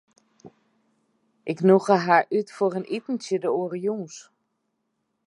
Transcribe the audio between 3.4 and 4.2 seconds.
de oare jûns.